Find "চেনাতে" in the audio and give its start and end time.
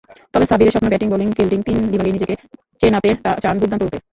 2.79-3.09